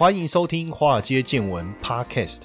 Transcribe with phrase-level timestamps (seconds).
[0.00, 2.44] 欢迎收听《华尔街见闻》Podcast。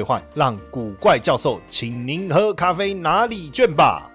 [0.33, 4.10] 让古怪教授请您喝咖啡拿礼券吧。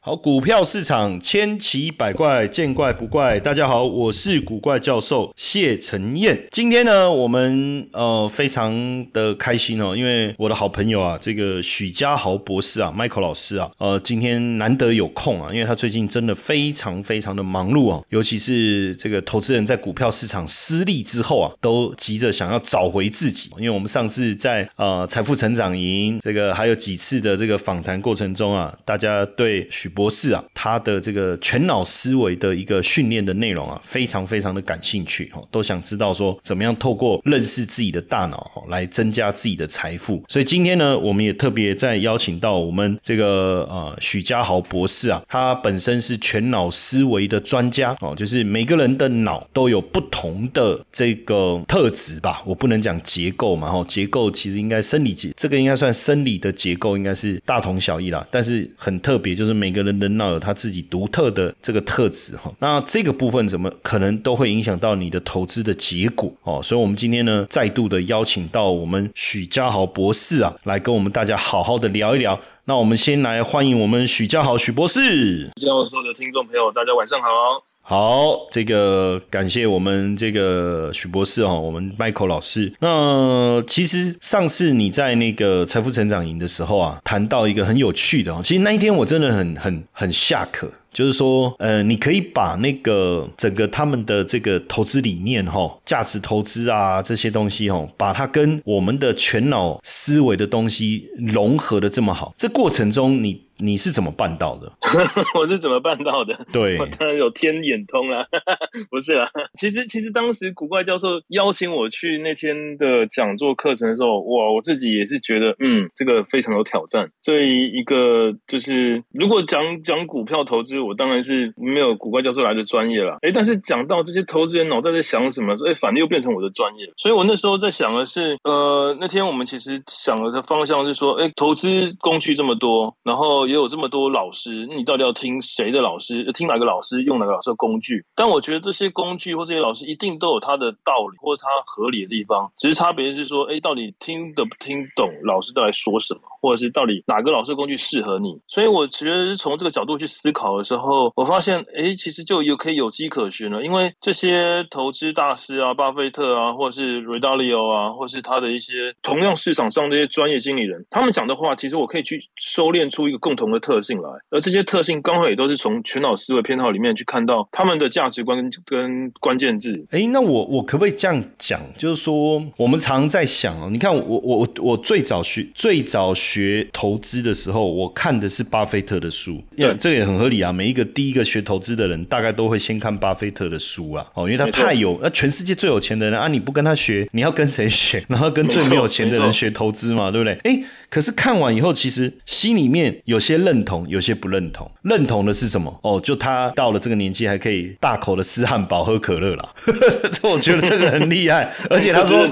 [0.00, 3.38] 好，股票市场千奇百怪，见怪不怪。
[3.40, 6.46] 大家好，我是古怪教授谢承彦。
[6.52, 23.50] 今天呢，我们呃非常的开心哦，因为我的好朋友啊，这个许家豪博士啊，Michael 老师啊，呃，今天难得有空啊，因为他最近真的非常非常的忙碌啊，尤其是这个投资人在股票市场失利之后啊，都急着想要找回自己。
[23.58, 40.22] 因为我们上次在呃财富成长营这个还有几次的这个访谈过程中啊，大家对许博士啊，他的这个全脑思维的一个训练的内容啊，非常非常的感兴趣哦，都想知道说怎么样透过认识自己的大脑来增加自己的财富。
[40.28, 59.98] 所以今天呢，我们也特别在邀请到我们这个呃许家豪博士啊，他本身是全脑思维的专家哦，就是每个人的脑都有不同的这个特质吧，我不能讲结构嘛，哈，结构其实应该生理结，这个应该算生理的结构，应该是大同小异啦，但是很特别，就是每个人。
[59.98, 66.62] 人脑有他自己独特的这个特质哈，那这个部分怎么可能都会影响到你的投资的结果哦？
[66.62, 72.38] 所以，我们今天呢，再度的邀请到我们许家豪博士啊，来跟我们大家好好的聊一聊。
[72.66, 75.50] 那我们先来欢迎我们许家豪许博士。
[75.60, 77.67] 教授的听众朋友，大家晚上好。
[77.90, 82.70] 好，这个感谢我们这个许博士哦，我们 Michael 老师。
[82.80, 90.70] 那其实上次你在那个财富成长营的时候啊，谈到一个很有趣的哦，其实那一天我真的很很很下课。
[90.92, 103.47] 就是说，呃，你可以把那个整个他们的这个投资理念哈，价值投资啊这些东西哈，把它跟我们的全脑思维的东西融合的这么好，这过程中你。
[103.58, 104.72] 你是怎么办到的？
[105.34, 106.46] 我是怎么办到的？
[106.52, 108.24] 对，当然有天眼通啦，
[108.88, 109.28] 不是啦。
[109.54, 117.10] 其实，其实当时古怪教授邀请我去那天的讲座课程的时候，哇，我自己也是觉得，嗯，这个非常有挑战。
[117.20, 123.18] 这一个就是，如果讲讲股票投资，我当然是没有古怪教授来的专业了。
[123.22, 126.86] 哎，但是讲到这些投资人脑袋在想什么，哎，反正又变成我的专业。
[126.96, 133.47] 所以我那时候在想的是，呃，那天我们其实想的方向是说，哎，投资工具这么多，然后。
[133.48, 136.30] 也有这么多老师，你到底要听谁的老师？
[136.32, 138.04] 听哪个老师用哪个老师的工具？
[138.14, 148.38] 但我觉得这些工具或这些老师一定都有他的道理或者他合理的地方，只是差别是说，哎，到底听得不听懂老师都在说什么，或者是到底哪个老师的工具适合你？
[148.46, 153.64] 所以我觉得从这个角度去思考的时候，我发现，哎，其实就有可以有迹可循了。
[153.64, 163.37] 因为这些投资大师啊，巴菲特啊，或者是瑞达利欧啊，或是他的一些同样市场上这些专业经理人，他们讲的话，其实我可以去收敛出一个共。
[163.38, 169.86] 同的特性来，而这些特性刚好也都是从全脑思维偏好里面去看到他们的价值观跟跟关键字。
[169.90, 171.60] 哎，那我我可不可以这样讲？
[171.78, 180.52] 就是说，我们常在想哦，你看我我我我最早学最早学投资的时候，我看的是巴菲特的书，对，这个也很合理啊。
[180.52, 188.04] 每一个第一个学投资的人，大概都会先看巴菲特的书啊，哦，因为他太有，那全世界最有钱的人啊，你不跟他学，你要跟谁学？
[188.08, 190.34] 然后跟最没有钱的人学投资嘛，对不对？
[190.44, 193.38] 哎，可是看完以后，其实心里面有些。
[193.38, 194.70] 些认同，有些不认同。
[194.80, 195.78] 认同的是什么？
[195.82, 199.54] 哦，就他到了这个年纪，还可以大口的吃汉堡、喝可乐了。
[200.10, 201.52] 这我觉得这个很厉害。
[201.68, 202.26] 而且他说，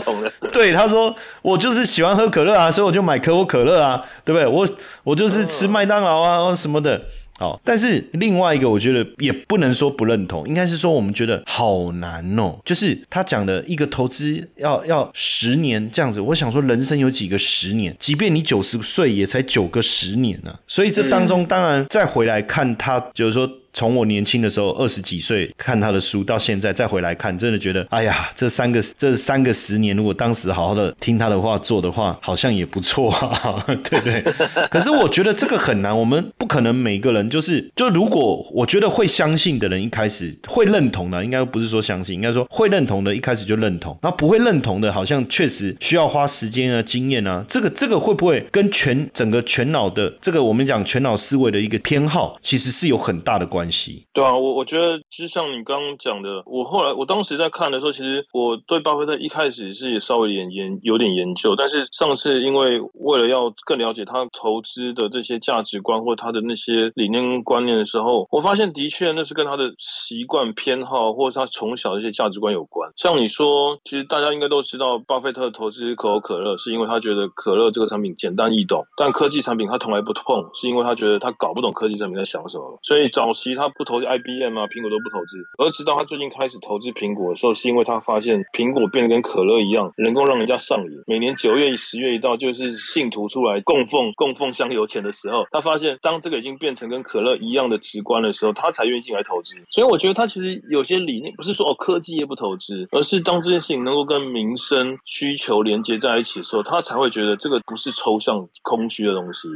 [0.51, 4.47] 对他说，我就是喜欢喝可乐啊，所以我就买可口可乐啊，对不对？
[4.47, 4.67] 我
[5.05, 7.03] 我就是吃麦当劳啊什么的。
[7.39, 12.59] 好，但是另外一个，我觉得也不能说不认同，应该是说我们觉得好难哦。
[12.65, 17.95] 就是他讲的一个投资要要十年这样子，我想说人生有几个十年？
[17.99, 20.55] 即便你九十岁，也才九个十年呢。
[20.67, 23.51] 所以这当中，当然再回来看他，就是说。
[23.77, 34.25] 从我年轻的时候二十几岁看他的书，到现在再回来看，真的觉得，哎呀，这三个这三个十年，如果当时好好的听他的话做的话，好像也不错啊， 对不对？
[34.71, 53.66] 可是我觉得这个很难，我们不可能每个人就是，就如果我觉得会相信的人一开始会认同的，应该不是说相信，应该说会认同的，一开始就认同，那不会认同的，好像确实需要花时间啊、经验啊，这个这个会不会跟全整个全脑的这个我们讲全脑思维的一个偏好，其实是有很大的关。
[53.67, 54.07] 关系。
[54.13, 72.89] 对啊，我我觉得就像你刚刚讲的，我后来我当时在看的时候，其实我对巴菲特一开始是也稍微研研有点研究，但是上次因为为了要更了解他投资的这些价值观或他的那些理念观念的时候，我发现的确那是跟他的习惯偏好或者他从小的一些价值观有关。
[72.97, 82.79] 像你说，其实大家应该都知道，巴菲特投资可口可乐是因为他觉得可乐这个产品简单易懂，但科技产品他从来不碰，是因为他觉得他搞不懂科技产品在想什么。
[82.83, 90.91] 所以早期他不投资 IBM 啊，苹果都不投资，而直到他最近开始投资苹果的时候，是因为他发现苹果变得跟可乐一样，能够让人家上瘾。
[91.07, 99.57] 每年九月、十月一到，就是信徒出来供奉供奉香油钱的时候，他发现当这个已经变成跟可乐一样的直观的时候，他才愿意进来投资。
[99.71, 109.49] 所以我觉得他其实有些理念不是说哦科技业不投资，而是当这件事情能够跟民生需求连接在一起的时候，他才会觉得这个不是抽象空虚的东西。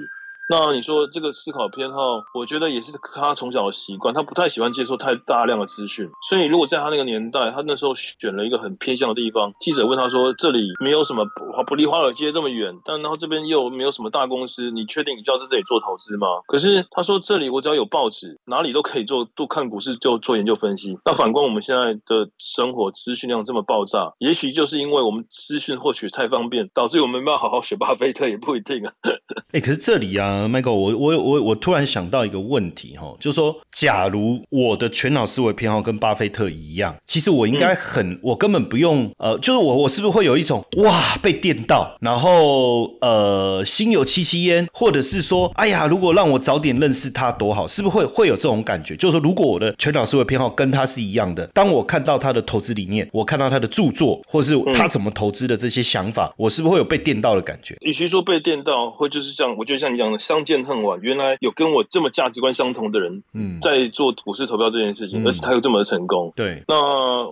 [0.51, 6.11] 那你说这个思考偏好，我觉得也是他从小的习惯，他不太喜欢接受太大量的资讯。
[6.29, 28.93] 所以如果在他那个年代，他那时候选了一个很偏向的地方，记者问他说：“这里没有什么不不离华尔街这么远，但然后这边又没有什么大公司，你确定你就要在这里做投资吗？”可是他说：“这里我只要有报纸，哪里都可以做，都看股市就做研究分析。”那反观我们现在的生活资讯量这么爆炸，也许就是因为我们资讯获取太方便，导致我们没办法好好学巴菲特，也不一定啊。
[29.55, 30.40] 哎，可是这里啊。
[30.49, 48.97] Michael，我我我我突然想到一个问题哈，就是说，假如我的全脑思维偏好跟巴菲特一样，其实我应该很，我根本不用呃，就是我我是不是会有一种哇被电到，然后呃心有戚戚焉，或者是说，哎呀，如果让我早点认识他多好，是不是会会有这种感觉？
[48.97, 57.77] 就是说，如果我的全脑思维偏好跟他是一样的，当我看到他的投资理念，我看到他的著作，或者是他怎么投资的这些想法，我是不是会有被电到的感觉？
[57.81, 60.61] 与其说被电到，或就是这样，我觉得像你讲的相见。
[60.61, 66.63] 恨晚，原来有跟我这么价值观相同的人，嗯，在做股市投票这件事情，而且他又这么的成功，对。
[66.69, 66.77] 那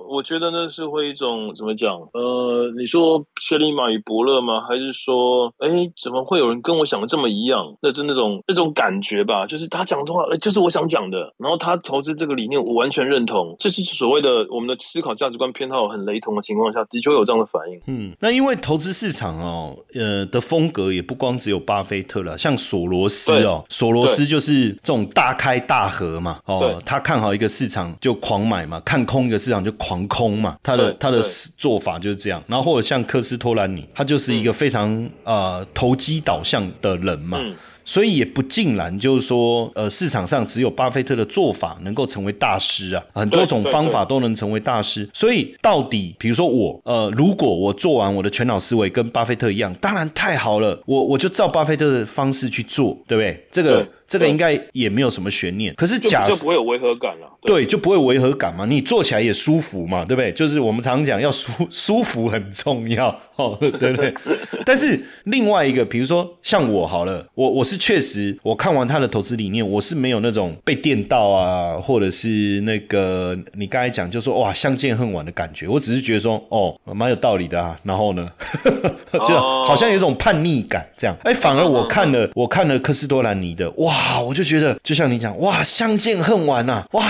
[0.09, 1.93] 我觉得呢，是会一种怎么讲？
[2.15, 4.63] 呃，你说千里马与伯乐吗？
[4.67, 5.69] 还是说，哎，
[6.03, 7.77] 怎么会有人跟我想的这么一样？
[7.83, 11.33] 那就那种那种感觉吧，就是他讲的话，就是我想讲的。
[11.37, 13.55] 然后他投资这个理念，我完全认同。
[13.61, 17.81] 这是所谓的我们的思考价值观偏好很雷同的情况下，的确有这样的反应。
[17.87, 23.33] 嗯，那因为投资市场哦，呃的风格也不光只有巴菲特了，像索罗斯。
[23.45, 31.23] 哦，索罗斯就是这种大开大合嘛，哦，他看好一个市场就狂买嘛，看空一个市场就狂空嘛，他的他的
[31.57, 32.43] 做法就是这样。
[32.47, 37.41] 然后或者像科斯托兰尼，他就是一个非常呃投机导向的人嘛。
[37.89, 45.09] 所以也不尽然，就是说，呃，市场上只有巴菲特的做法能够成为大师啊，很多种方法都能成为大师。
[45.15, 53.47] 所以到底，比如说我，呃，如果我做完我的全脑思维跟巴菲特一样，当然太好了，我我就照巴菲特的方式去做，对不对？
[53.51, 53.89] 这个。
[54.09, 57.31] 这个应该也没有什么悬念，可是假就不会有违和感了。
[57.43, 60.33] 对，就不会违和感嘛，你做起来也舒服嘛，对不对？
[60.33, 64.13] 就是我们常讲要舒 舒服很重要哦，对不对？
[64.65, 78.29] 但是另外一个，比如说像我好了，我我是确实我看完他的投资理念，我是没有那种被电到啊，或者是那个你刚才讲就说哇相见恨晚的感觉，我只是觉得说哦蛮有道理的啊，然后呢，
[79.13, 81.15] 就好像有一种叛逆感这样。
[81.25, 83.98] 哎，反而我看了我看了科斯多兰尼的哇。
[83.99, 87.05] 啊，我就觉得，就像你讲，哇，相见恨晚呐，哇，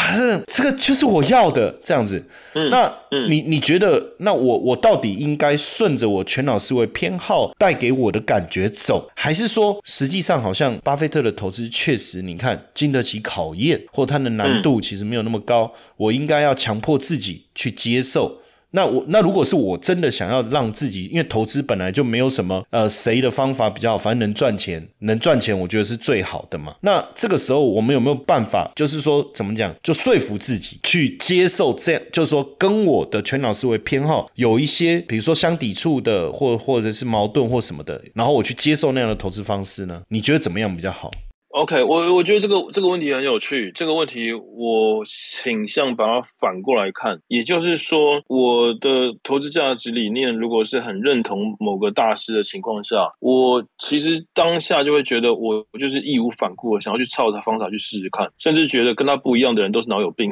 [0.46, 2.24] 这个就是我要的这样子。
[2.54, 2.92] 嗯那
[3.28, 18.40] 你你觉得，那我我到底应该顺着我全脑思维偏好带给我的感觉走，还是说，实际上好像巴菲特的投资确实，你看经得起考验，或它的难度其实没有那么高，我应该要强迫自己去接受。
[18.70, 26.74] 那我那如果是我真的想要让自己，因为投资本来就没有什么呃谁的方法比较好，反正能赚钱，能赚钱，我觉得是最好的嘛。
[26.82, 40.02] 那这个时候我们有没有办法，就是说怎么讲，就说服自己去接受这样，就是说跟我的全脑思维偏好有一些，比如说相抵触的，或或者是矛盾或什么的，然后我去接受那样的投资方式呢？
[40.08, 41.10] 你觉得怎么样比较好
[41.58, 43.72] ？OK，我我觉得这个这个问题很有趣。
[43.74, 60.30] 这个问题我倾向把它反过来看，也就是说，我的投资价值理念如果是很认同某个大师的情况下，我其实当下就会觉得我我就是义无反顾的想要去抄他方法去试试看，甚至觉得跟他不一样的人都是脑有病。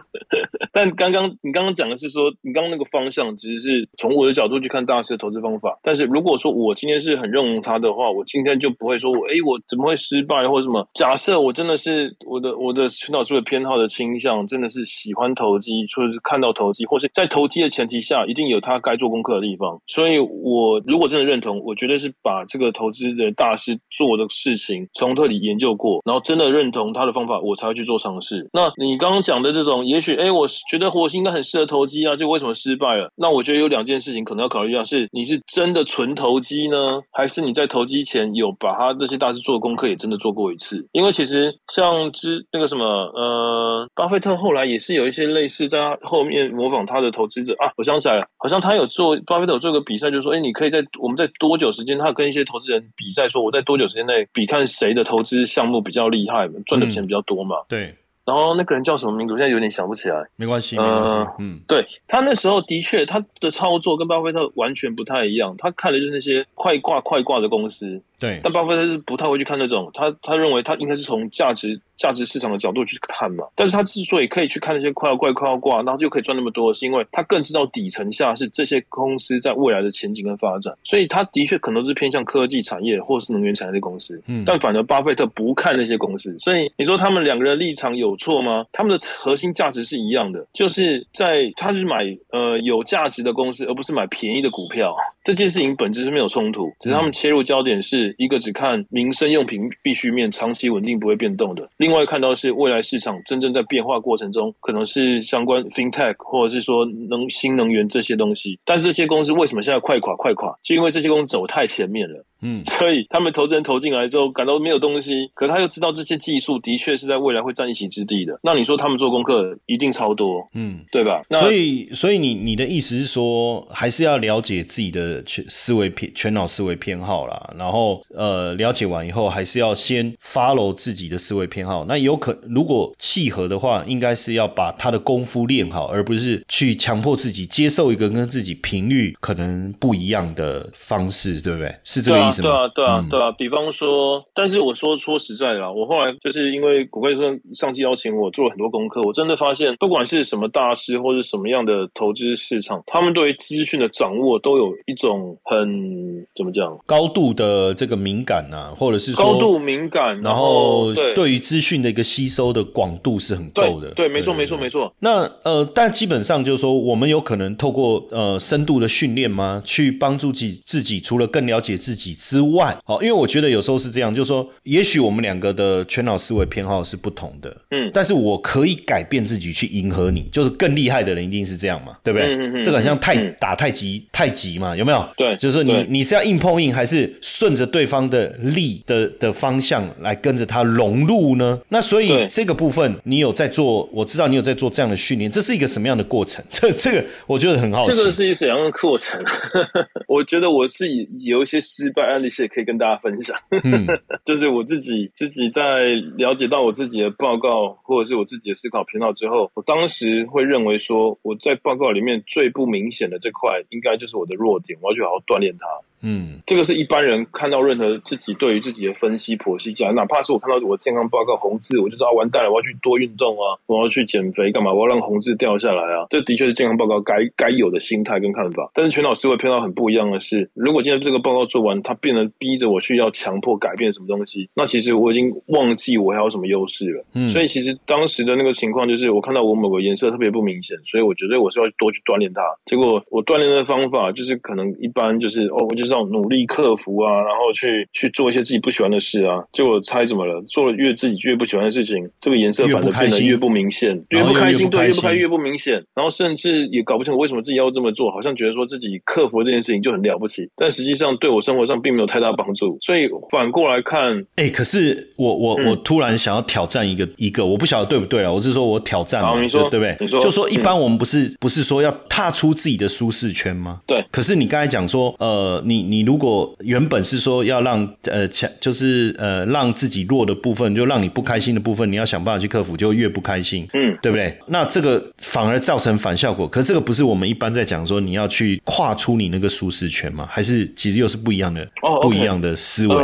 [0.72, 5.78] 但刚刚你刚刚讲的是说，你刚刚那个方向其实是从我的角度去看大师的投资方法。
[5.82, 10.53] 但是如果说我今天是很认同他的话，我今天就不会说我哎我怎么会失败。
[10.54, 10.86] 或什么。
[10.94, 19.80] 假设我真的是我的我的全脑思维偏好的倾向，真的是喜欢投机，或者是看到投机，或是在投机的前提下，一定有他该做功课的地方。
[19.88, 28.48] 所以，我如果真的认同，我绝对是把这个投资的大师做的事情从这里研究过，然后真的认同他的方法，我才会去做尝试。
[28.52, 33.10] 那你刚刚讲的这种，也许哎，我觉得火星应该很适合投机啊，就为什么失败了？
[33.16, 40.86] 那我觉得有两件事情可能要考虑一下：是你是真的纯投机呢，还是你在投机前有把他这些大师做的功课也真的做过一次？
[40.92, 57.56] 因为其实像之那个什么呃，巴菲特后来也是有一些类似在后面模仿他的投资者啊，我想起来了，好像他有做巴菲特有做个比赛，就是说，哎，你可以在我们在多久时间，他跟一些投资人比赛，说我在多久时间内比看谁的投资项目比较厉害，赚的钱比较多嘛？
[57.68, 57.94] 对。
[58.26, 59.34] 然后那个人叫什么名字？
[59.34, 60.16] 我现在有点想不起来。
[60.36, 61.30] 没关系，没关系。
[61.40, 65.54] 嗯，对他那时候的确，他的操作跟巴菲特完全不太一样。
[65.58, 68.00] 他看的就是那些快挂快挂的公司。
[68.18, 73.44] 对，但巴菲特是不太会去看那种，他他认为他应该是从价值价值市场的角度去看嘛。
[73.54, 80.72] 但是他之所以可以去看那些快要怪快要挂，然后就可以赚那么多，是因为他更知道底层下是这些公司在未来的前景跟发展。
[80.84, 84.22] 所以他的确可能是偏向科技产业或是能源产业的公司。
[84.26, 86.34] 嗯，但反而巴菲特不看那些公司。
[86.38, 88.64] 所以你说他们两个人立场有错吗？
[88.72, 94.96] 他们的核心价值是一样的，就是在他是买呃有价值的公司，而不是买便宜的股票。
[95.24, 98.14] 这件事情本质是没有冲突，只是他们切入焦点是。
[98.18, 108.58] 一个只看民生用品必需面长期稳定不会变动的，另外看到是未来市场真正在变化过程中，可能是相关 FinTech 或者是说能新能源这些东西。
[108.64, 110.54] 但这些公司为什么现在快垮快垮？
[110.62, 112.24] 就因为这些公司走太前面了。
[112.44, 118.38] 嗯，所以他们投资人投进来之后，感到没有东西，可他又知道这些技术的确是在未来会占一席之地的。
[118.42, 121.22] 那你说他们做功课一定超多，嗯，对吧？
[121.30, 131.86] 所以，所以你你的意思是说，还是要了解自己的全思维偏全脑思维偏好啦，然后呃，了解完以后，还是要先 follow 自己的思维偏好。
[131.88, 141.74] 那有可如果契合的话，应该是要把他的功夫练好，而不是去强迫自己接受一个跟自己频率可能不一样的方式，对不对？
[141.84, 142.33] 是这个意思。
[142.42, 143.32] 对啊，对啊，对啊。
[143.32, 163.90] 比方说，但是我说说实在的，我后来就是因为古怪生上期邀请我做了很多功课，我真的发现，不管是什么大师或者什么样的投资市场，他们对于资讯的掌握都有一种很怎么讲，高度的这个敏感啊，或者是高度敏感，然后对于资讯的一个吸收的广度是很够的。
[163.94, 164.92] 对，没错，没错，没错。
[165.00, 172.14] 那呃，但基本上就是说，我们有可能透过呃深度的训练吗，去帮助自己自己，除了更了解自己。
[172.24, 182.62] 之外，好，因为我觉得有时候是这样，就是说，也许我们两个的全脑思维偏好是不同的，嗯，但是我可以改变自己去迎合你，就是更厉害的人一定是这样嘛，对不对？
[182.62, 185.06] 这个像太打太极，太极嘛，有没有？
[185.18, 191.60] 对，就是说你你是要硬碰硬，还是顺着对方的力的的方向来跟着他融入呢？
[191.68, 196.42] 那所以这个部分你有在做，我知道你有在做这样的训练，这是一个什么样的过程？
[196.50, 199.22] 这这个我觉得很好，这个是一个怎样的过程？
[200.08, 200.88] 我觉得我是
[201.20, 202.03] 有一些失败。
[202.04, 203.36] 案例是也可以跟大家分享，
[204.24, 205.80] 就是我自己自己在
[206.16, 215.66] 了解到我自己的报告或者是我自己的思考频道之后，我当时会认为说我在报告里面最不明显的这块，应该就是我的弱点，我要去好好锻炼它。
[216.04, 224.72] 嗯，这个是一般人看到任何自己对于自己的分析剖析讲，哪怕是我看到我健康报告红字，我就知道完蛋了，我要去多运动啊，我要去减肥干嘛？
[224.72, 226.06] 我要让红字掉下来啊！
[226.10, 228.70] 这的确是健康报告该该有的心态跟看法。
[228.74, 237.04] 但是全脑思维偏到很不一样的是，如果今天这个报告做完，它变得逼着我去要强迫改变什么东西，那其实我已经忘记我还有什么优势了。
[237.14, 242.42] 嗯，所以其实当时的那个情况就是，我看到我某个颜色特别不明显，所以我觉得我是要多去锻炼它。
[242.66, 246.74] 结果我锻炼的方法就是可能一般就是哦，我就是要努力克。
[246.76, 250.42] 服啊，然后去去做一些自己不喜欢的事啊，结果猜怎么了？
[250.48, 262.76] 做了越自己越不喜欢的事情，这个颜色反而变得越不明显，越不开心，对，越不开越不明显，然后甚至也搞不清楚为什么自己要这么做，好像觉得说自己克服这件事情就很了不起，但实际上对我生活上并没有太大帮助。
[262.80, 268.32] 所以反过来看，哎，可是我我我突然想要挑战一个一个，我不晓得对不对啊？
[268.32, 269.96] 我是说我挑战，你说对不对？
[270.00, 273.80] 你说就说一般我们不是不是说要踏出自己的舒适圈吗？
[273.86, 274.04] 对。
[274.10, 284.36] 可是你刚才讲说，呃，你你如果原本是说要让呃强，就是呃让自己弱的部分，就让你不开心的部分，你要想办法去克服，就越不开心，嗯，对不对？
[284.48, 286.48] 那这个反而造成反效果。
[286.48, 290.26] 可是这个不是我们一般在讲说你要去跨出你那个舒适圈吗？
[290.30, 291.66] 还是其实又是不一样的，
[292.02, 292.96] 不一样的思维。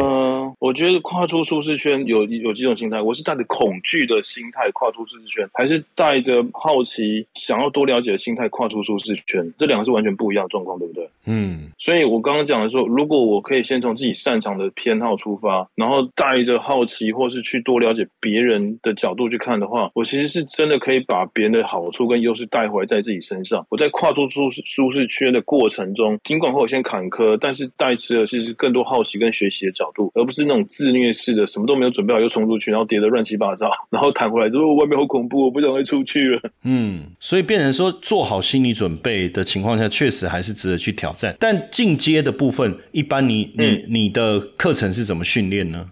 [0.61, 9.53] 我觉得跨出舒适圈有有几种心态，我是带着恐惧的心态跨出舒适圈，还是带着好奇想要多了解的心态跨出舒适圈？
[9.57, 11.09] 这两个是完全不一样的状况，对不对？
[11.25, 23.67] 嗯，所以我刚刚讲的说，如果我可以先从自己擅长的偏好出发，然后带着好奇或是去多了解别人的角度去看的话，我其实是真的可以把别人的好处跟优势带回来在自己身上。
[23.71, 36.51] 我在跨出舒适舒适圈的过程中，尽管会有些坎坷，但是带持的其实更多好奇跟学习的角度，而不是那种自虐式的，什么都没有准备好就冲出去，然后跌得乱七八糟， 然后弹回来之后外面好恐怖，我不想再出去了。
[36.65, 41.37] 嗯，所以变成说做好心理准备的情况下，确实还是值得去挑战。
[41.39, 45.87] 但进阶的部分，一般你你你的课程是怎么训练呢？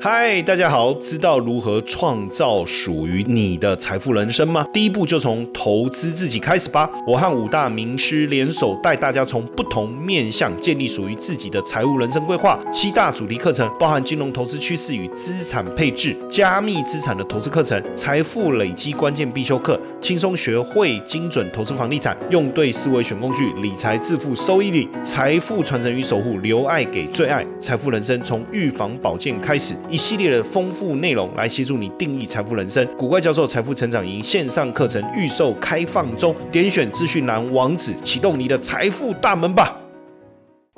[0.00, 0.94] 嗨，大家好！
[0.94, 4.64] 知道如何创造属于你的财富人生吗？
[4.72, 6.88] 第一步就从投资自己开始吧。
[7.04, 12.60] 我和五大名师联手，带大家从不同面向建立属于自己的财务人生规划。
[12.70, 29.74] 七大主题课程包含金融投资趋势与资产配置、加密资产的投资课程、财富累积关键必修课、轻松学会精准投资房地产、用对思维选工具、理财致富收益率、财富传承与守护、留爱给最爱、财富人生从预防保健开始。
[29.90, 32.86] 一系列的丰富内容来协助你定义财富人生。
[32.98, 39.74] 古怪教授财富成长营线上课程预售开放中，点选资讯栏网址，启动你的财富大门吧。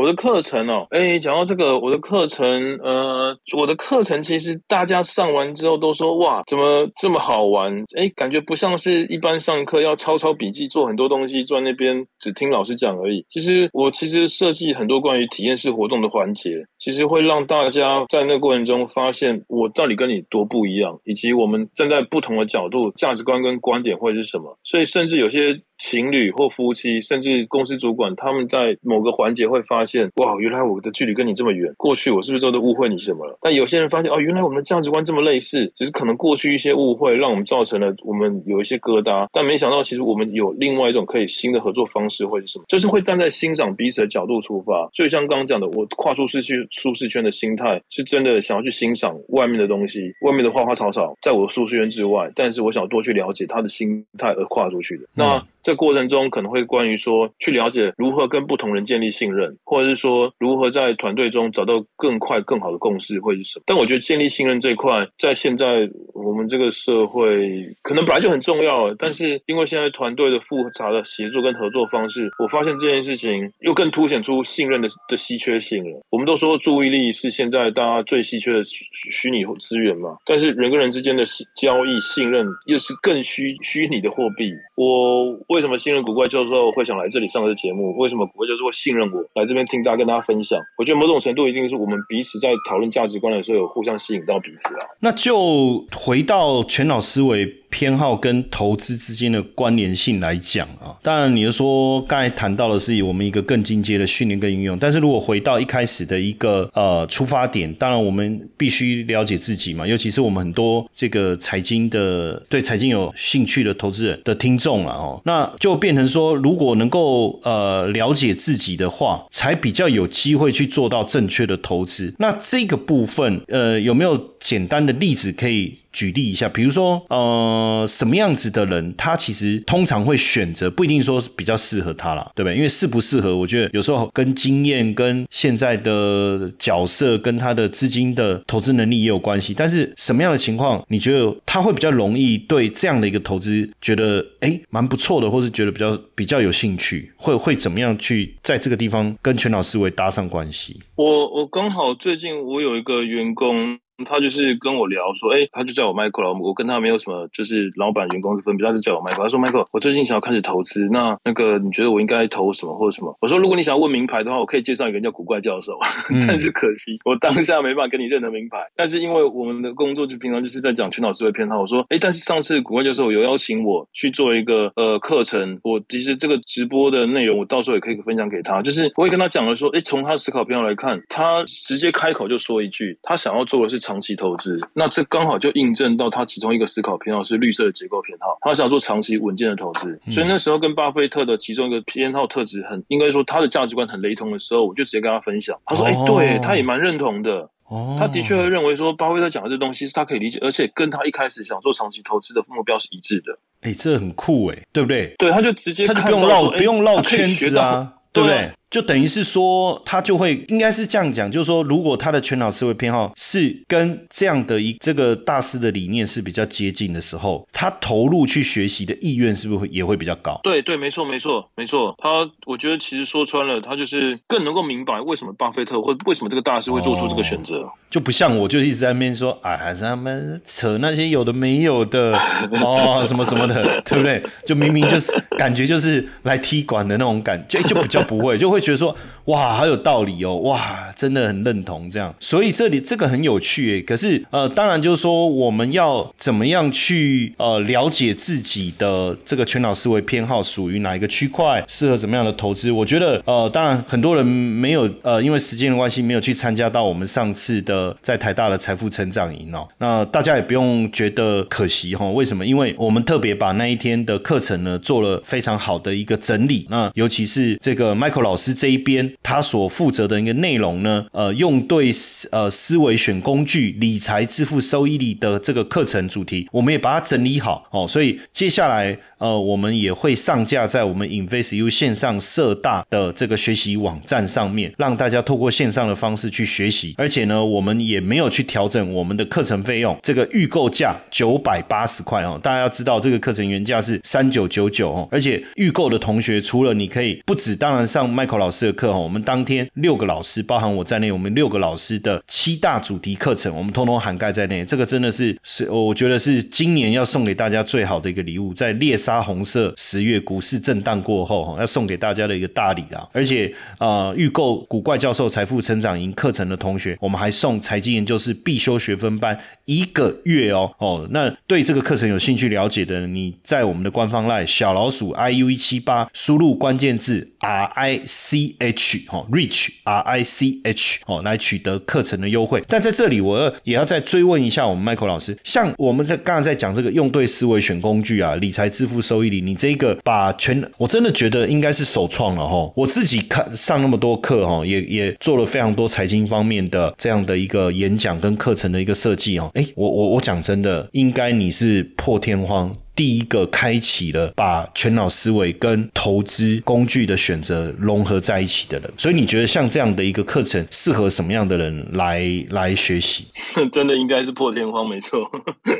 [0.00, 2.42] 我的课程哦，哎，讲到这个，我的课程，
[2.82, 7.70] 呃，我的课程其实大家上完之后都说，哇，怎么这么好玩？
[7.94, 13.22] 哎，感觉不像是一般上课要抄抄笔记、做很多东西，坐在那边只听老师讲而已。
[13.28, 24.58] 其实我其实设计很多关于体验式活动的环节，其实会让大家在那个过程中发现我到底跟你多不一样，以及我们站在不同的角度、价值观跟观点会是什么。
[24.64, 25.60] 所以，甚至有些。
[25.80, 31.72] 情侣或夫妻，甚至公司主管，他们在某个环节会发现，哇，原来我的距离跟你这么远。
[31.78, 33.38] 过去我是不是都都误会你什么了？
[33.40, 39.26] 但有些人发现，哦，原来我们的价值观这么类似，只是可能过去一些误会，让我们造成了我们有一些疙瘩。
[39.32, 44.86] 但没想到，其实我们有另外一种可以新的合作方式，或者什么，就是会站在欣赏彼此的角度出发。
[44.92, 55.04] 就像刚刚讲的，我跨出失去舒适圈的心态，是真的想要去欣赏外面的东西，外面的花花草草，在我的舒适圈之外，但是我想多去了解他的心态而跨出去的。
[55.14, 55.42] 那。
[55.62, 63.64] 这过程中可能会关于说去了解如何跟不同人建立信任，或者是说如何在团队中找到更快更好的共识，会是什么？
[63.66, 76.00] 但我觉得建立信任这一块，在现在我们这个社会可能本来就很重要，但是因为现在团队的复杂的协作跟合作方式，我发现这件事情又更凸显出信任的的稀缺性了。
[76.10, 81.24] 我们都说注意力是现在大家最稀缺的虚虚拟资源嘛，但是人跟人之间的
[81.56, 84.52] 交易信任又是更虚虚拟的货币。
[84.76, 85.40] 我。
[85.48, 87.94] 为为什么信任古怪教授会想来这里上这节目？
[87.98, 90.58] 为什么古怪教授会信任我来这边听大家跟大家分享？
[90.78, 94.80] 我觉得某种程度一定是我们彼此在讨论价值观的时候有互相吸引到彼此啊。
[95.00, 97.59] 那就回到全脑思维。
[97.70, 122.12] 偏好跟投资之间的关联性来讲啊，当然你是说刚才谈到的是我们一个更进阶的训练跟应用，但是如果回到一开始的一个呃出发点，当然我们必须了解自己嘛，尤其是我们很多这个财经的对财经有兴趣的投资人的听众啊，哦，那就变成说，如果能够呃了解自己的话，才比较有机会去做到正确的投资。
[122.18, 125.78] 那这个部分呃有没有简单的例子可以？
[125.92, 132.56] 举例一下，比如说，呃，什么样子的人，他其实通常会选择，不一定说比较适合他啦，对不对？
[132.56, 139.52] 因为适不适合，我觉得有时候跟经验、跟现在的角色、跟他的资金的投资能力也有关系。
[139.52, 150.80] 但是什么样的情况，你觉得他会比较容易对这样的一个投资觉得，哎，蛮不错的，或是觉得比较比较有兴趣，会会怎么样去在这个地方跟全脑思维搭上关系？
[150.94, 153.78] 我我刚好最近我有一个员工。
[154.04, 156.32] 他就是跟我聊说，哎，他就叫我 Michael 了。
[156.40, 158.66] 我跟他没有什么，就是老板员工的分别。
[158.66, 159.22] 他就叫我 Michael。
[159.22, 163.16] 他说，Michael，我最近想要开始投资，那那个你觉得我应该投什么或者什么？
[163.20, 165.78] 我说，如果你想要问名牌的话，我可以介绍一个人叫古怪教授。
[166.26, 168.58] 但是可惜，我当下没办法跟你认得名牌。
[168.76, 171.60] 但是因为我们的工作就平常就是在讲全脑思维偏好。
[171.60, 178.62] 我说，哎，但是上次古怪教授有邀请我去做一个呃课程，我其实这个直播的内容，我到时候也可以分享给他。
[178.62, 184.56] 就是我也跟他讲了说，哎，从他的思考偏好来看，他直接开口就说一句，他想要做的是长期投资。
[184.72, 197.50] 那这刚好就印证到他其中一个思考偏好是绿色的结构偏好，他想做长期稳健的投资，所以那时候跟巴菲特的其中一个偏好特质很，应该说他的价值观很雷同的时候，我就直接跟他分享，他说：“哎，对，他也蛮认同的，
[197.98, 205.12] 他的确会认为说巴菲特讲的这东西是他可以理解，而且跟他一开始想做长期投资的目标是一致的。”哎，这很酷哎，对不对？
[205.18, 207.94] 对，他就直接他就不用绕不用绕圈子啊。
[208.12, 208.50] 对不对？
[208.70, 220.38] 就等于是说，他就会应该是这样讲，就是说，如果他的全脑思维偏好是跟这样的一这个大师的理念是比较接近的时候，他投入去学习的意愿是不是会也会比较高？
[220.44, 221.94] 对对，没错没错没错。
[221.98, 222.08] 他
[222.46, 232.16] 我觉得其实说穿了，他就是更能够明白为什么巴菲特或为什么这个大师会做出这个选择，就不像我就一直在那边说，哎，还是他们扯那些有的没有的
[232.62, 234.22] 哦，什么什么的，对不对？
[234.46, 238.94] 就明明就是感觉就是来踢馆的那种感觉，就比较不会，就会觉得说，
[239.26, 242.14] 哇，好有道理哦，哇，真的很认同这样。
[242.20, 243.82] 所以这里这个很有趣诶。
[243.82, 252.70] 可是呃，当然就是说，我们要怎么样去呃了解自己的这个全脑思维偏好属于哪一个区块，适合怎么样的投资？
[252.70, 259.66] 我觉得呃，当然很多人没有呃，因为时间的关系没有去参加到我们上次的在台大的财富成长营哦。
[259.78, 262.44] 那大家也不用觉得可惜哈，为什么？
[262.44, 266.66] 因为我们特别把那一天的课程呢做了非常好的一个整理。
[266.70, 271.90] 那尤其是这个 Michael 老师这一边，他所负责的一个内容呢，呃，用对
[272.30, 277.86] 呃思维选工具、理财致富收益率的这个课程主题，我们也把它整理好哦。
[277.86, 286.94] 所以接下来呃，我们也会上架在我们 InvestU 线上社大的这个学习网站上面，让大家透过线上的方式去学习。
[286.96, 292.38] 而且呢，我们也没有去调整我们的课程费用，这个预购价九百八十块哦。
[292.42, 304.64] 大家要知道，这个课程原价是三九九九哦，而且预购的同学除了你可以不止，当然上 Michael 老师的课哦，我们当天六个老师，包含我在内，我们六个老师的七大主题课程，我们通通涵盖在内。
[304.64, 313.06] 这个真的是是，我觉得是今年要送给大家最好的一个礼物，在猎杀红色十月股市震荡过后哈，要送给大家的一个大礼啊！
[313.12, 321.06] 而且啊，预购古怪教授财富成长营课程的同学，我们还送财经研究室必修学分班一个月哦哦。
[321.10, 328.00] 那对这个课程有兴趣了解的，你在我们的官方 line 小老鼠 iu 一七八输入关键字 r i
[328.30, 332.62] c h 哦，reach r i c h 哦，来取得课程的优惠。
[332.68, 342.72] 但在这里，我也要再追问一下我们 Michael 老师，像我们在刚刚在讲这个用对思维选工具啊，理财致富收益率，你这个把全，我真的觉得应该是首创了哈。
[342.76, 349.50] 我自己看上那么多课哈，也也做了非常多财经方面的这样的一个演讲跟课程的一个设计哦。
[349.54, 352.74] 哎，我我我讲真的，应该你是破天荒。
[353.00, 363.24] 第一个开启了把全脑思维跟投资工具的选择融合在一起的人，所以你觉得像这样的一个课程适合什么样的人来来学习？
[363.72, 365.26] 真的应该是破天荒，没错，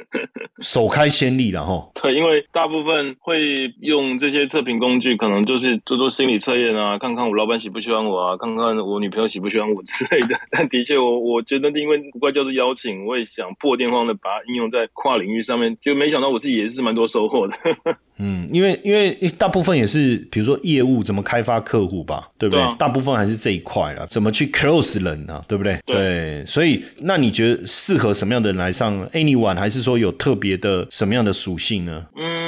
[0.64, 1.90] 首开先例了哈。
[2.00, 10.34] 对，因为大部分会用这些测评工具，可能就是做做心理测验啊，看看我老板喜不喜欢我啊，看看我女朋友喜不喜欢我之类的。
[10.52, 17.09] 但的确，我我觉得因为古怪教授邀请，我也想破天荒的把它应用在跨领域上面，就没想到我自己也是蛮多。
[17.10, 17.54] 收获的，
[18.18, 22.64] 嗯，因为因为大部分也是，比如说业务怎么开发客户吧，对不对？
[22.78, 25.44] 大部分还是这一块啊，怎么去 close 人啊？
[25.48, 25.78] 对不对？
[25.84, 32.06] 对，所以那你觉得适合什么样的人来上 Anyone，还是说有特别的什么样的属性呢？
[32.16, 32.39] 嗯。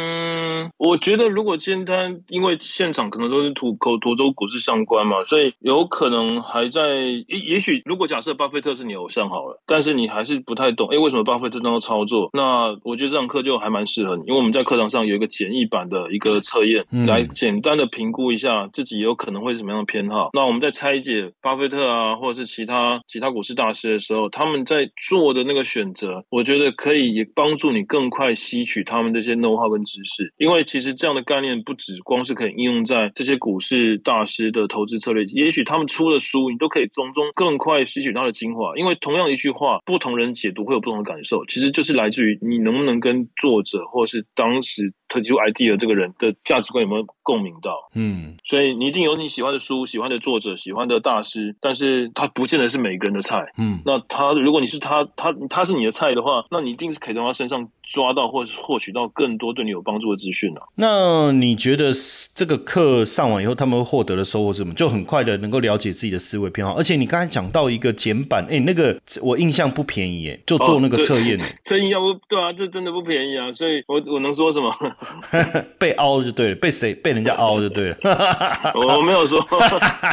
[0.84, 6.82] 我觉得，如果今天因为现场可能都是土口沱州股市相关嘛，所以有可能还在。
[7.28, 12.28] 也也许，如果假设巴菲特是你偶像好了，但是你还是不太懂，哎，为什么巴菲特能够操作？
[12.32, 20.30] 那我觉得这堂课就还蛮适合你，因为我们在课堂上有一个简易版的一个测验，来简单的评估一下自己有可能会是什么样的偏好。
[20.32, 30.66] 那我们在拆解巴菲特啊，或者是其他其他股市大师的时候，他们在做的那个选择，我觉得可以也帮助你更快吸取他们这些 know how 跟知识，因为。
[30.72, 38.74] 其实这样的概念不只光是可以应用在这些股市大师的投资策略，也许他们出的书，你都可以从中更快吸取它的精华。
[38.78, 44.90] 因为同样一句话，不同人解读会有不同的感受，其实就是来自于你能不能跟作者或是当时。
[45.20, 47.72] 提出 idea 这个人的价值观有没有共鸣到？
[47.94, 53.44] 嗯，所以你一定有你喜欢的书、喜欢的作者、喜欢的大师，但是他不见得是每个人的菜。
[53.58, 60.62] 嗯，那他如果你是他，他他是你的菜的话，那你一定是可以从他身上抓到或者获取到更多对你有帮助的资讯了。
[60.76, 61.92] 那你觉得
[62.34, 64.72] 这个课上完以后，他们获得的收获是什么？
[64.74, 74.72] 就很快的能够了解自己的思维偏好，而且你刚才讲到一个简版，哎，那个我印象不便宜，哎，就做那个测验， 测验要不对啊，这真的不便宜啊，所以我我能说什么？
[75.78, 77.96] 被凹就对了，被谁被人家凹就对了。
[78.74, 79.44] 我没有说。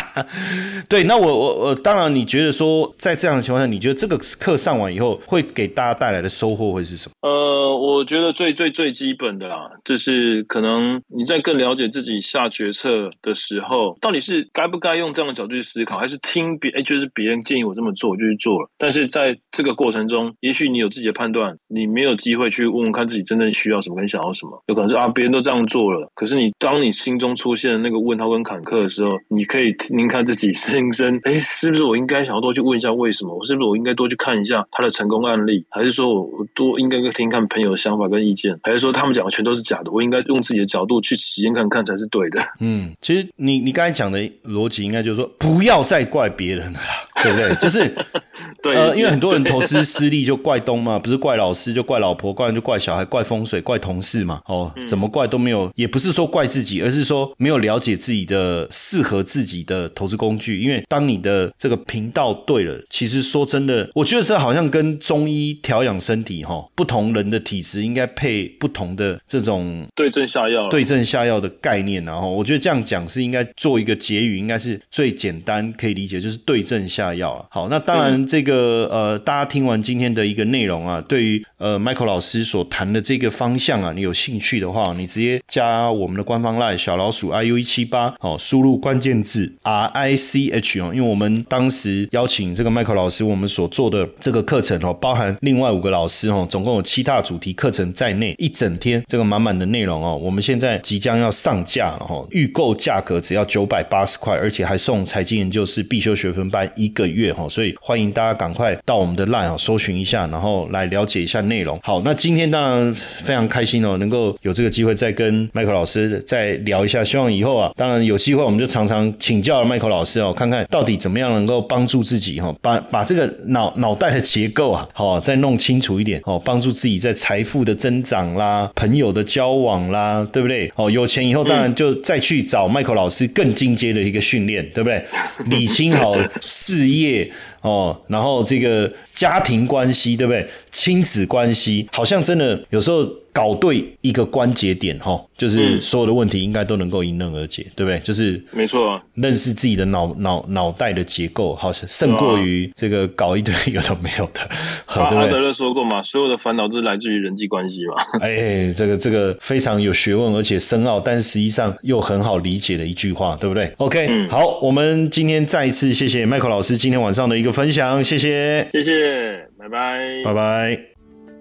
[0.87, 7.29] 对，那我我我当然，你觉得说在这样的情况下，你觉得这个课上完以后会给大家带来的收获会是什么？
[7.29, 18.69] 呃，我觉得最最最基本的啦，就是可能你在更了解自己下决策的时候，到底是该不该用这样的角度去思考，还是听别哎，就是别人建议我这么做，我就去做了。
[18.77, 24.63] 但是在这个过程中，也许你有自己的判断，你没有机会去问问看自己真正需要什么跟想要什么。
[24.67, 33.35] 有可能是啊，别人都这样做了，可是你当你心中出现那个问号跟坎坷的时候，你可以听听看自己 心声，哎，是不是我应该想要多去问一下为什么？
[33.35, 35.65] 我是不是我应该多去看一下他的成功案例？
[35.69, 38.57] 还是说我多应该听看朋友的想法跟意见？
[38.63, 39.91] 还是说他们讲的全都是假的？
[39.91, 42.41] 我应该用自己的角度去实验看看才是对的？
[42.61, 46.79] 嗯，其实你你刚才讲的逻辑应该就是说，不要再怪别人了，
[47.21, 47.53] 对不对？
[47.55, 47.91] 就是
[48.63, 54.41] 对，呃，因为很多人投资失利就怪东嘛，不是怪老师就怪老婆，怪人就怪小孩，怪风水，怪同事嘛。
[54.45, 60.59] 哦，怎么怪都没有，也不是说怪自己，而是说没有了解自己的适合自己的投资工具。
[60.59, 72.03] 因为当你的这个频道对了，其实说真的，我觉得这好像跟中医调养身体哈，不同人的体质应该配不同的这种对症下药，对症下药的概念。
[72.05, 77.45] 然后我觉得这样讲是应该做一个结语，应该是最简单可以理解，就是对症下药啊。
[77.49, 111.79] 好，那当然这个呃，大家听完今天的一个内容啊，对于呃 Michael 老师所谈的这个方向啊，你有兴趣去的话，你直接加我们的官方 line 小老鼠 iu 一七八哦，输入关键字 R I C H 哦，因为我们当时邀请这个 Michael 老师，我们所做的这个课程哦，包含另外五个老师哦，总共有七大主题课程在内，一整天这个满满的内容哦，我们现在即将要上架了哈，预购价格只要九百八十块，而且还送财经研究室必修学分班一个月哈，所以欢迎大家赶快到我们的 line 啊，搜寻一下，然后来了解一下内容。
[111.83, 130.71] 好，那今天当然非常开心哦，能够有这个机会再跟 Michael 老师再聊一下，希望以后啊，当然有机会我们就常常请教 Michael 老师哦，看看到底怎么样能够帮助自己哈，把把这个脑脑袋的结构啊，好再弄清楚一点哦，帮助自己在财富的增长啦、朋友的交往啦，对不对？
[130.75, 135.03] 哦，有钱以后当然就再去找 Michael 老师更进阶的一个训练，对不对？
[135.49, 137.29] 理清好事业。
[137.61, 140.47] 哦，然后这个家庭关系，对不对？
[140.71, 147.99] 亲子关系，好像真的有时候搞对一个关节点，哈，就是所有的问题应该都能够迎刃而解，对不对？
[147.99, 154.47] 就是没错，认识自己的脑脑脑袋的结构，好像胜过于这个搞一堆有的没有的，
[155.09, 157.95] 对阿德勒说过嘛，所有的烦恼都是来自于人际关系嘛。
[158.21, 167.48] 哎，这个这个非常有学问，而且深奥，但是实际上又很好理解的一句话，对不对？OK，好，我们今天再一次谢谢 Michael 老师今天晚上的一个。
[167.51, 170.79] 分享，谢谢，谢谢，拜拜，拜拜。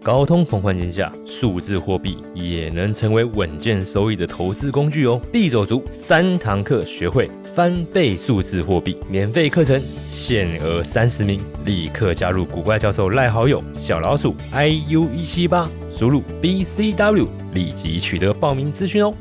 [0.01, 5.21] 高通膨环境下，数字货币也能成为稳健收益的投资工具哦。
[5.33, 19.12] 必走足三堂课，学会翻倍数字货币，免费课程限额三十名，立刻加入古怪教授赖好友小老鼠 iu 一七八，输入 bcw，立即取得报名资讯哦。